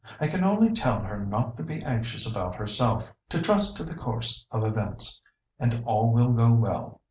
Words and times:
I 0.19 0.25
can 0.25 0.43
only 0.43 0.73
tell 0.73 1.03
her 1.03 1.23
not 1.23 1.57
to 1.57 1.63
be 1.63 1.83
anxious 1.83 2.25
about 2.25 2.55
herself; 2.55 3.13
to 3.29 3.39
trust 3.39 3.77
to 3.77 3.83
the 3.83 3.93
course 3.93 4.47
of 4.49 4.65
events, 4.65 5.23
and 5.59 5.83
all 5.85 6.11
will 6.11 6.33
go 6.33 6.51
well. 6.51 6.99